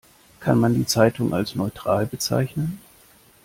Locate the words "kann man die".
0.39-0.87